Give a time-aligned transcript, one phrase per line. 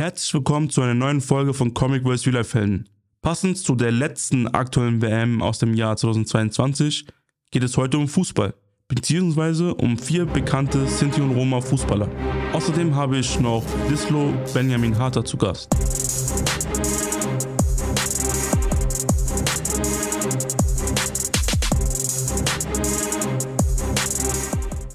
[0.00, 2.26] Herzlich willkommen zu einer neuen Folge von Comic vs.
[2.28, 2.88] Real Helden.
[3.20, 7.04] Passend zu der letzten aktuellen WM aus dem Jahr 2022
[7.50, 8.54] geht es heute um Fußball,
[8.88, 12.08] beziehungsweise um vier bekannte Sinti und Roma Fußballer.
[12.54, 15.68] Außerdem habe ich noch Dislo Benjamin Harter zu Gast.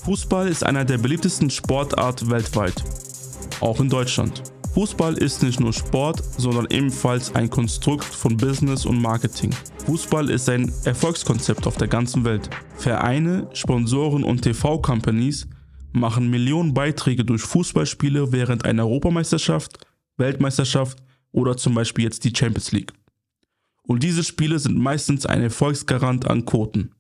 [0.04, 2.84] Fußball ist einer der beliebtesten Sportarten weltweit,
[3.60, 4.55] auch in Deutschland.
[4.76, 9.52] Fußball ist nicht nur Sport, sondern ebenfalls ein Konstrukt von Business und Marketing.
[9.86, 12.50] Fußball ist ein Erfolgskonzept auf der ganzen Welt.
[12.76, 15.48] Vereine, Sponsoren und TV-Companies
[15.94, 19.80] machen Millionen Beiträge durch Fußballspiele während einer Europameisterschaft,
[20.18, 22.92] Weltmeisterschaft oder zum Beispiel jetzt die Champions League.
[23.84, 26.92] Und diese Spiele sind meistens ein Erfolgsgarant an Quoten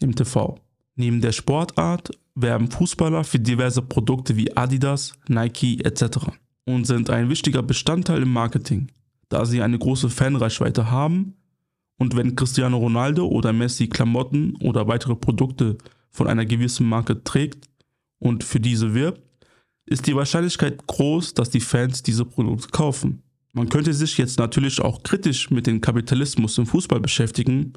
[0.00, 0.58] im TV.
[0.96, 6.41] Neben der Sportart werben Fußballer für diverse Produkte wie Adidas, Nike etc.
[6.64, 8.88] und sind ein wichtiger Bestandteil im Marketing,
[9.28, 11.34] da sie eine große Fanreichweite haben
[11.98, 15.78] und wenn Cristiano Ronaldo oder Messi Klamotten oder weitere Produkte
[16.10, 17.68] von einer gewissen Marke trägt
[18.18, 19.22] und für diese wirbt,
[19.86, 23.22] ist die Wahrscheinlichkeit groß, dass die Fans diese Produkte kaufen.
[23.52, 27.74] Man könnte sich jetzt natürlich auch kritisch mit dem Kapitalismus im Fußball beschäftigen,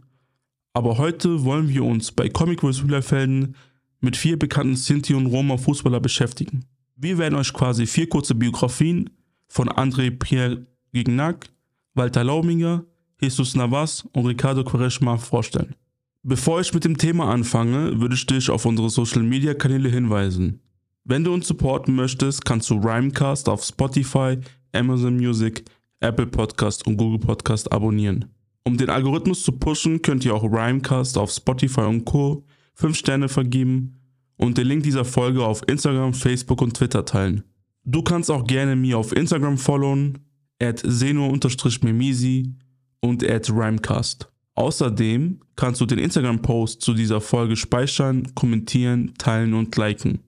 [0.73, 2.83] aber heute wollen wir uns bei Comic vs.
[3.01, 3.55] Felden
[4.01, 6.65] mit vier bekannten Sinti und Roma Fußballer beschäftigen.
[6.97, 9.09] Wir werden euch quasi vier kurze Biografien
[9.49, 11.49] von André Pierre Gignac,
[11.93, 12.85] Walter Lauminger,
[13.19, 15.75] Jesus Navas und Ricardo Quaresma vorstellen.
[16.23, 20.61] Bevor ich mit dem Thema anfange, würde ich dich auf unsere Social Media Kanäle hinweisen.
[21.03, 24.37] Wenn du uns supporten möchtest, kannst du Rhymecast auf Spotify,
[24.71, 25.65] Amazon Music,
[25.99, 28.25] Apple Podcast und Google Podcast abonnieren.
[28.63, 32.45] Um den Algorithmus zu pushen, könnt ihr auch Rhymecast auf Spotify und Co.
[32.75, 33.97] 5 Sterne vergeben
[34.37, 37.43] und den Link dieser Folge auf Instagram, Facebook und Twitter teilen.
[37.83, 40.17] Du kannst auch gerne mir auf Instagram followen,
[40.61, 42.55] at seno-memisi
[43.01, 44.29] und at rhymecast.
[44.55, 50.19] Außerdem kannst du den Instagram-Post zu dieser Folge speichern, kommentieren, teilen und liken.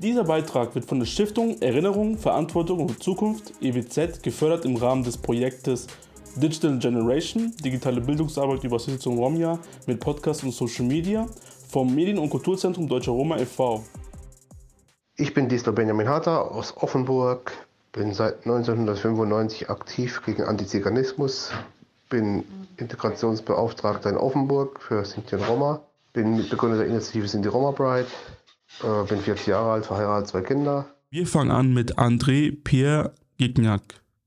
[0.00, 5.16] Dieser Beitrag wird von der Stiftung Erinnerung, Verantwortung und Zukunft EWZ gefördert im Rahmen des
[5.16, 5.86] Projektes
[6.36, 11.26] Digital Generation, digitale Bildungsarbeit über Sitzung Romja mit Podcast und Social Media
[11.72, 13.82] vom Medien- und Kulturzentrum Deutscher Roma e.V.
[15.16, 17.52] Ich bin Disler Benjamin Harter aus Offenburg,
[17.92, 21.50] bin seit 1995 aktiv gegen Antiziganismus,
[22.10, 22.44] bin
[22.76, 25.80] Integrationsbeauftragter in Offenburg für Sinti und Roma,
[26.12, 28.08] bin Mitbegründer der Initiative Sinti Roma Bride,
[28.82, 30.86] äh, bin 40 Jahre alt, verheiratet, zwei Kinder.
[31.08, 33.82] Wir fangen an mit André Pierre Gignac.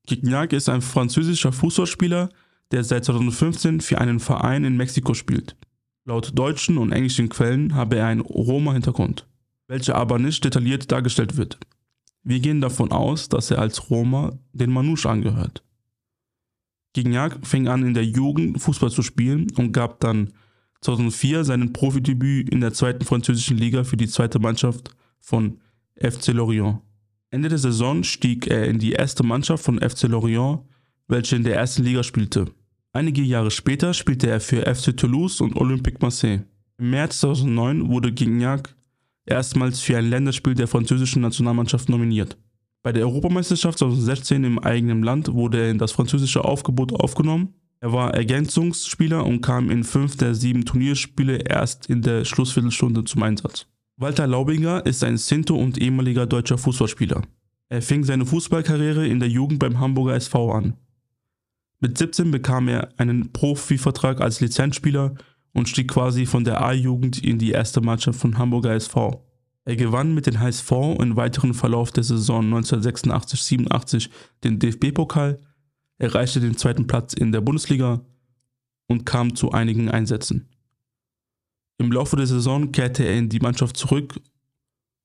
[0.07, 2.29] Gignac ist ein französischer Fußballspieler,
[2.71, 5.55] der seit 2015 für einen Verein in Mexiko spielt.
[6.07, 9.27] Laut deutschen und englischen Quellen habe er einen Roma-Hintergrund,
[9.67, 11.57] welcher aber nicht detailliert dargestellt wird.
[12.21, 15.63] Wir gehen davon aus, dass er als Roma den Manouche angehört.
[16.93, 20.31] Gignac fing an in der Jugend Fußball zu spielen und gab dann
[20.81, 25.59] 2004 seinen Profidebüt in der zweiten französischen Liga für die zweite Mannschaft von
[25.99, 26.81] FC Lorient.
[27.31, 30.59] Ende der Saison stieg er in die erste Mannschaft von FC Lorient,
[31.07, 32.45] welche in der ersten Liga spielte.
[32.95, 36.43] Einige Jahre später spielte er für FC Toulouse und Olympique Marseille.
[36.77, 38.73] Im März 2009 wurde Gignac
[39.25, 42.37] erstmals für ein Länderspiel der französischen Nationalmannschaft nominiert.
[42.83, 47.53] Bei der Europameisterschaft 2016 im eigenen Land wurde er in das französische Aufgebot aufgenommen.
[47.81, 53.23] Er war Ergänzungsspieler und kam in fünf der sieben Turnierspiele erst in der Schlussviertelstunde zum
[53.23, 53.67] Einsatz.
[53.97, 57.23] Walter Laubinger ist ein Sinto und ehemaliger deutscher Fußballspieler.
[57.67, 60.75] Er fing seine Fußballkarriere in der Jugend beim Hamburger SV an.
[61.79, 65.15] Mit 17 bekam er einen Profivertrag als Lizenzspieler
[65.53, 69.25] und stieg quasi von der A-Jugend in die erste Mannschaft von Hamburger SV.
[69.65, 74.09] Er gewann mit den HSV im weiteren Verlauf der Saison 1986-87
[74.43, 75.39] den DFB-Pokal,
[75.97, 78.01] erreichte den zweiten Platz in der Bundesliga
[78.87, 80.49] und kam zu einigen Einsätzen.
[81.77, 84.19] Im Laufe der Saison kehrte er in die Mannschaft zurück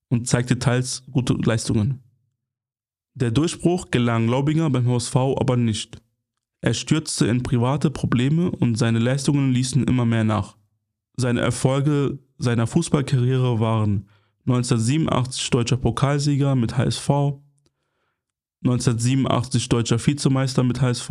[0.08, 2.02] und zeigte teils gute Leistungen.
[3.14, 6.00] Der Durchbruch gelang Laubinger beim HSV aber nicht.
[6.62, 10.56] Er stürzte in private Probleme und seine Leistungen ließen immer mehr nach.
[11.16, 14.08] Seine Erfolge seiner Fußballkarriere waren
[14.46, 17.10] 1987 deutscher Pokalsieger mit HSV,
[18.64, 21.10] 1987 deutscher Vizemeister mit HSV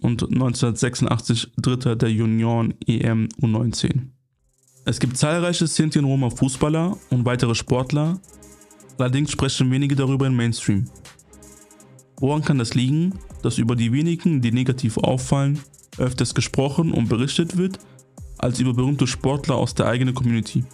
[0.00, 4.08] und 1986 Dritter der Junioren EM U19.
[4.84, 8.20] Es gibt zahlreiche Sinti und Roma Fußballer und weitere Sportler,
[8.98, 10.86] allerdings sprechen wenige darüber im Mainstream.
[12.16, 15.60] Woran kann das liegen, dass über die wenigen, die negativ auffallen,
[15.98, 17.78] öfters gesprochen und berichtet wird,
[18.38, 20.64] als über berühmte Sportler aus der eigenen Community?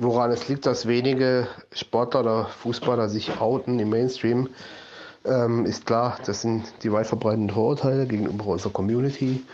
[0.00, 4.48] woran es liegt, dass wenige Sportler oder Fußballer sich outen im Mainstream,
[5.24, 9.44] ähm, ist klar, das sind die weit verbreiteten Vorurteile gegenüber unserer Community.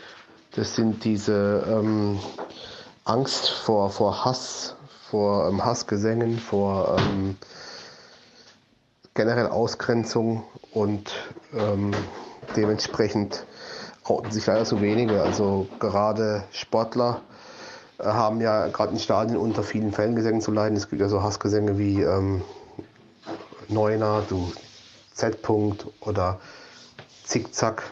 [0.55, 2.21] Das sind diese ähm,
[3.05, 4.77] Angst vor, vor Hass,
[5.11, 7.37] vor ähm, Hassgesängen, vor ähm,
[9.17, 11.13] generell Ausgrenzung und
[11.53, 11.93] ähm,
[12.55, 13.45] dementsprechend
[14.05, 15.23] outen sich leider so wenige.
[15.23, 17.23] Also gerade Sportler
[17.99, 20.77] äh, haben ja gerade in Stadien unter vielen Fangesängen zu leiden.
[20.77, 22.43] Es gibt ja so Hassgesänge wie ähm,
[23.69, 24.53] Neuner, du
[25.13, 26.39] Z-Punkt oder
[27.25, 27.83] Zickzack,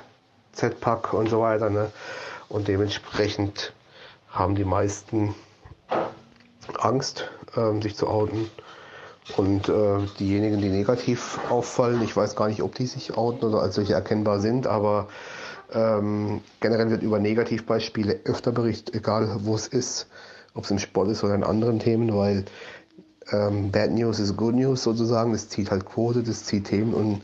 [0.52, 1.70] Z-Pack und so weiter.
[1.70, 1.90] Ne?
[2.48, 3.72] Und dementsprechend
[4.28, 5.34] haben die meisten
[6.78, 8.50] Angst, ähm, sich zu outen.
[9.36, 13.62] Und äh, diejenigen, die negativ auffallen, ich weiß gar nicht, ob die sich outen oder
[13.62, 15.08] als solche erkennbar sind, aber
[15.72, 20.08] ähm, generell wird über Negativbeispiele öfter berichtet, egal wo es ist,
[20.52, 22.44] ob es im Sport ist oder in anderen Themen, weil
[23.32, 25.32] ähm, Bad News ist Good News sozusagen.
[25.32, 27.22] Das zieht halt Quote, das zieht Themen und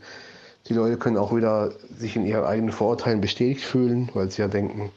[0.67, 4.47] die Leute können auch wieder sich in ihren eigenen Vorurteilen bestätigt fühlen, weil sie ja
[4.47, 4.91] denken,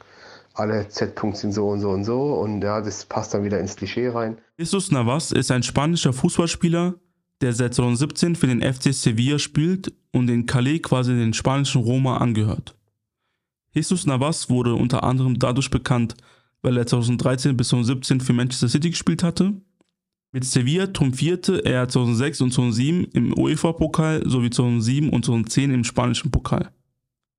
[0.55, 3.75] alle Z-Punkte sind so und so und so und ja, das passt dann wieder ins
[3.75, 4.37] Klischee rein.
[4.57, 6.95] Jesus Navas ist ein spanischer Fußballspieler,
[7.41, 12.17] der seit 2017 für den FC Sevilla spielt und in Calais quasi den spanischen Roma
[12.17, 12.75] angehört.
[13.71, 16.15] Jesus Navas wurde unter anderem dadurch bekannt,
[16.61, 19.53] weil er 2013 bis 2017 für Manchester City gespielt hatte.
[20.31, 26.31] Mit Sevilla triumphierte er 2006 und 2007 im UEFA-Pokal sowie 2007 und 2010 im spanischen
[26.31, 26.71] Pokal.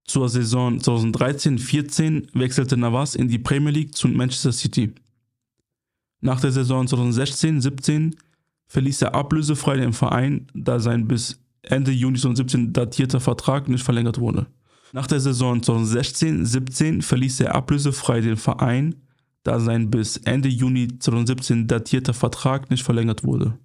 [0.06, 4.94] Zur Saison 2013-14 wechselte Navas in die Premier League zu Manchester City.
[6.20, 8.14] Nach der Saison 2016-17
[8.68, 14.18] verließ er ablösefrei den Verein, da sein bis Ende Juni 2017 datierter Vertrag nicht verlängert
[14.18, 14.46] wurde.
[14.92, 18.94] Nach der Saison 2016-17 verließ er ablösefrei den Verein,
[19.42, 23.58] da sein bis Ende Juni 2017 datierter Vertrag nicht verlängert wurde.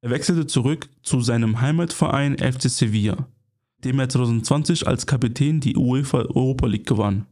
[0.00, 3.28] Er wechselte zurück zu seinem Heimatverein FC Sevilla,
[3.84, 7.26] dem er 2020 als Kapitän die UEFA Europa League gewann.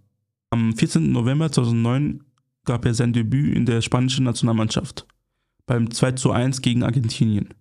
[0.51, 1.13] Am 14.
[1.13, 2.25] November 2009
[2.65, 5.07] gab er sein Debüt in der spanischen Nationalmannschaft
[5.67, 7.55] beim 2:1 gegen Argentinien.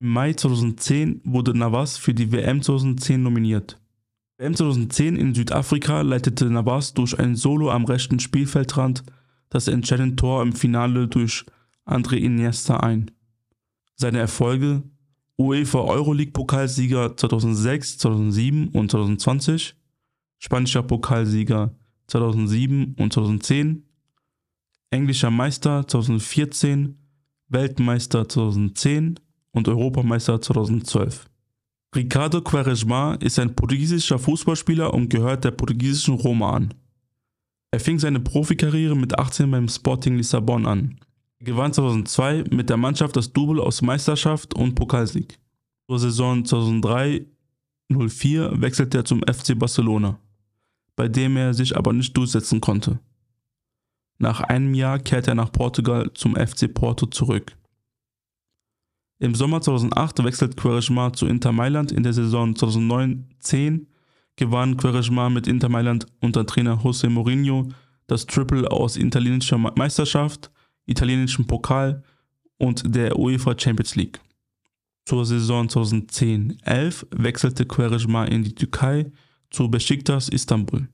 [0.00, 3.80] Im Mai 2010 wurde Navas für die WM 2010 nominiert.
[4.38, 9.04] WM 2010 in Südafrika leitete Navas durch ein Solo am rechten Spielfeldrand
[9.50, 11.46] das entscheidende Tor im Finale durch
[11.86, 13.12] André Iniesta ein.
[13.94, 14.82] Seine Erfolge
[15.38, 19.74] UEFA Euroleague Pokalsieger 2006, 2007 und 2020,
[20.38, 21.74] spanischer Pokalsieger
[22.06, 23.84] 2007 und 2010,
[24.90, 26.98] englischer Meister 2014,
[27.48, 29.18] Weltmeister 2010
[29.52, 31.28] und Europameister 2012.
[31.94, 36.74] Ricardo Quaresma ist ein portugiesischer Fußballspieler und gehört der portugiesischen Roma an.
[37.70, 40.98] Er fing seine Profikarriere mit 18 beim Sporting Lissabon an.
[41.44, 45.38] Er gewann 2002 mit der Mannschaft das Double aus Meisterschaft und Pokalsieg.
[45.86, 50.18] Zur Saison 2003-04 wechselte er zum FC Barcelona,
[50.96, 52.98] bei dem er sich aber nicht durchsetzen konnte.
[54.16, 57.54] Nach einem Jahr kehrte er nach Portugal zum FC Porto zurück.
[59.18, 61.92] Im Sommer 2008 wechselt Quaresma zu Inter Mailand.
[61.92, 63.84] In der Saison 2009-10
[64.36, 67.68] gewann Quaresma mit Inter Mailand unter Trainer José Mourinho
[68.06, 70.50] das Triple aus italienischer Meisterschaft,
[70.86, 72.02] italienischem Pokal
[72.58, 74.20] und der UEFA Champions League.
[75.06, 79.12] Zur Saison 2010-11 wechselte Quaresma in die Türkei
[79.50, 80.88] zu Besiktas Istanbul.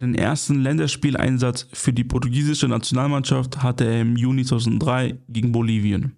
[0.00, 6.16] Den ersten Länderspieleinsatz für die portugiesische Nationalmannschaft hatte er im Juni 2003 gegen Bolivien.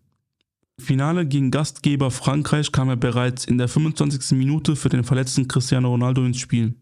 [0.79, 4.37] Im Finale gegen Gastgeber Frankreich kam er bereits in der 25.
[4.37, 6.75] Minute für den verletzten Cristiano Ronaldo ins Spiel.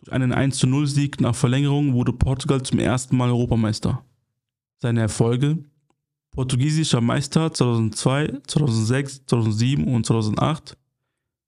[0.00, 4.04] Durch einen 1-0-Sieg nach Verlängerung wurde Portugal zum ersten Mal Europameister.
[4.80, 5.58] Seine Erfolge
[6.30, 10.76] Portugiesischer Meister 2002, 2006, 2007 und 2008,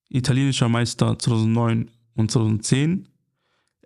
[0.09, 3.07] italienischer Meister 2009 und 2010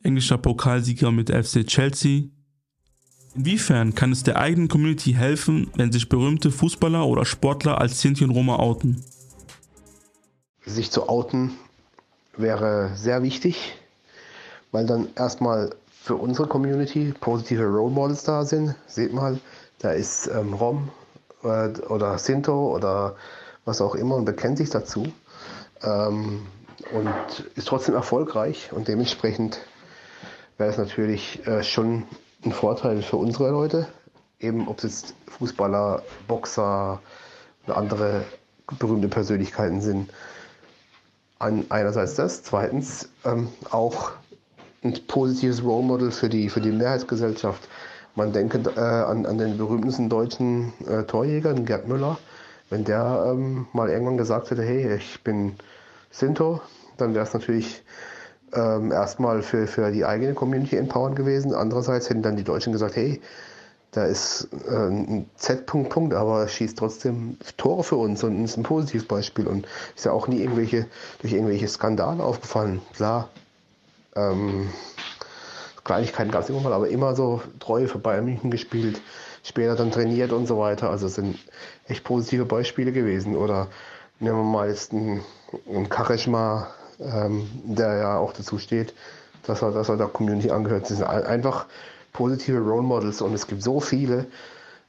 [0.04, 2.24] englischer Pokalsieger mit FC Chelsea.
[3.34, 8.22] Inwiefern kann es der eigenen Community helfen, wenn sich berühmte Fußballer oder Sportler als Sinti
[8.22, 9.02] und Roma outen?
[10.64, 11.52] Sich zu outen
[12.36, 13.74] wäre sehr wichtig,
[14.70, 15.74] weil dann erstmal
[16.04, 18.74] für unsere Community positive Role Models da sind.
[18.86, 19.40] Seht mal,
[19.78, 20.90] da ist ähm, Rom
[21.42, 23.16] äh, oder Sinto oder
[23.64, 25.06] was auch immer und bekennt sich dazu
[25.82, 26.46] ähm,
[26.92, 29.60] und ist trotzdem erfolgreich und dementsprechend
[30.58, 32.02] wäre es natürlich äh, schon
[32.44, 33.86] ein Vorteil für unsere Leute,
[34.40, 37.00] eben ob es jetzt Fußballer, Boxer
[37.66, 38.26] oder andere
[38.78, 40.10] berühmte Persönlichkeiten sind.
[41.38, 44.12] An, einerseits das, zweitens ähm, auch
[44.84, 47.68] ein positives Role Model für die, für die Mehrheitsgesellschaft.
[48.14, 52.18] Man denke äh, an, an den berühmtesten deutschen äh, Torjäger, Gerd Müller,
[52.70, 55.56] wenn der ähm, mal irgendwann gesagt hätte, hey, ich bin
[56.10, 56.60] Sinto,
[56.96, 57.82] dann wäre es natürlich
[58.52, 61.54] ähm, erstmal für, für die eigene Community empowernd gewesen.
[61.54, 63.20] Andererseits hätten dann die Deutschen gesagt, hey,
[63.90, 68.62] da ist äh, ein Z-Punkt, Punkt, aber schießt trotzdem Tore für uns und ist ein
[68.64, 70.86] positives Beispiel und ist ja auch nie irgendwelche,
[71.20, 72.80] durch irgendwelche Skandale aufgefallen.
[72.94, 73.28] Klar,
[74.16, 74.70] ähm,
[75.84, 79.00] Kleinigkeiten gab es immer mal, aber immer so treu für Bayern München gespielt,
[79.42, 80.90] später dann trainiert und so weiter.
[80.90, 81.38] Also sind
[81.86, 83.36] echt positive Beispiele gewesen.
[83.36, 83.68] Oder
[84.18, 85.22] nehmen wir mal jetzt einen,
[85.68, 85.88] einen
[87.00, 88.94] ähm, der ja auch dazu steht,
[89.46, 90.82] dass er, dass er der Community angehört.
[90.82, 91.66] Das sind einfach
[92.12, 94.26] positive Role Models und es gibt so viele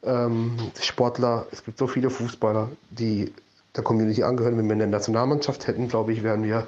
[0.04, 3.34] ähm, Sportler, es gibt so viele Fußballer, die
[3.76, 4.58] der Community angehören.
[4.58, 6.68] Wenn wir eine Nationalmannschaft hätten, glaube ich, wären wir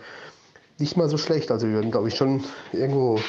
[0.77, 1.51] nicht mal so schlecht.
[1.51, 3.19] Also wir würden, glaube ich, schon irgendwo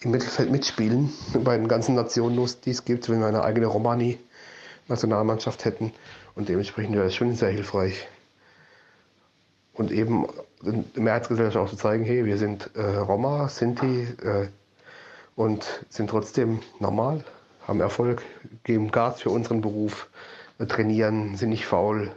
[0.00, 1.12] im Mittelfeld mitspielen
[1.44, 5.92] bei den ganzen Nationen, die es gibt, wenn wir eine eigene Romani-Nationalmannschaft hätten.
[6.34, 8.08] Und dementsprechend wäre es schon sehr hilfreich.
[9.72, 10.26] Und eben
[10.62, 14.48] der Mehrheitsgesellschaft auch zu zeigen, hey, wir sind äh, Roma, Sinti äh,
[15.34, 17.24] und sind trotzdem normal,
[17.66, 18.22] haben Erfolg,
[18.64, 20.08] geben Gas für unseren Beruf,
[20.68, 22.10] trainieren, sind nicht faul,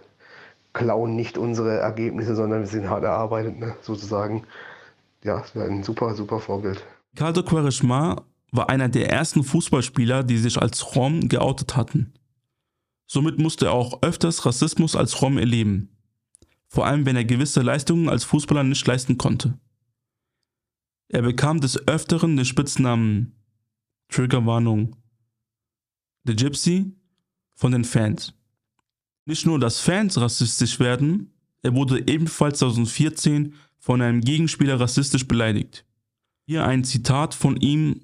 [0.79, 4.45] klauen nicht unsere Ergebnisse, sondern wir sind hart erarbeitet, ne, sozusagen.
[5.23, 6.81] Ja, es wäre ein super, super Vorbild.
[7.13, 8.21] Ricardo Quaresma
[8.51, 12.13] war einer der ersten Fußballspieler, die sich als Rom geoutet hatten.
[13.07, 15.89] Somit musste er auch öfters Rassismus als Rom erleben,
[16.69, 19.59] vor allem wenn er gewisse Leistungen als Fußballer nicht leisten konnte.
[21.09, 23.35] Er bekam des Öfteren den Spitznamen
[24.07, 24.95] Triggerwarnung
[26.25, 26.93] The Gypsy
[27.55, 28.38] von den Fans.
[29.29, 31.29] Nicht nur, dass Fans rassistisch werden,
[31.61, 35.85] er wurde ebenfalls 2014 von einem Gegenspieler rassistisch beleidigt.
[36.47, 38.01] Hier ein Zitat von ihm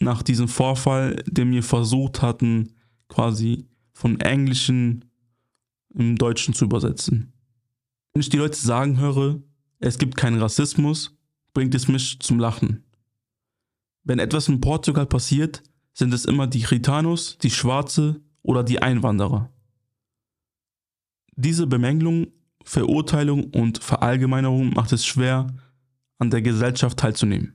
[0.00, 2.74] nach diesem Vorfall, den wir versucht hatten,
[3.08, 3.64] quasi
[3.94, 5.06] von Englischen
[5.94, 7.32] im Deutschen zu übersetzen.
[8.12, 9.40] Wenn ich die Leute sagen höre,
[9.78, 11.16] es gibt keinen Rassismus,
[11.54, 12.84] bringt es mich zum Lachen.
[14.04, 15.62] Wenn etwas in Portugal passiert,
[15.94, 19.50] sind es immer die Gitanos, die Schwarze oder die Einwanderer.
[21.36, 22.28] Diese Bemängelung,
[22.64, 25.46] Verurteilung und Verallgemeinerung macht es schwer,
[26.18, 27.54] an der Gesellschaft teilzunehmen.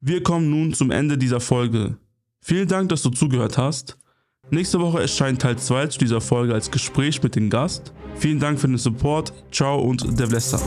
[0.00, 1.96] Wir kommen nun zum Ende dieser Folge.
[2.42, 3.96] Vielen Dank, dass du zugehört hast.
[4.50, 7.94] Nächste Woche erscheint Teil 2 zu dieser Folge als Gespräch mit dem Gast.
[8.16, 9.32] Vielen Dank für den Support.
[9.50, 10.60] Ciao und Devlessa.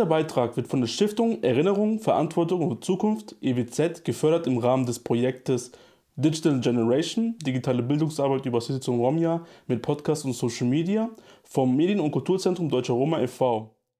[0.00, 4.98] Dieser Beitrag wird von der Stiftung Erinnerung, Verantwortung und Zukunft EWZ gefördert im Rahmen des
[4.98, 5.72] Projektes
[6.16, 11.10] Digital Generation, digitale Bildungsarbeit über Sitzung Romja mit Podcast und Social Media
[11.44, 13.74] vom Medien- und Kulturzentrum Deutscher Roma e.V.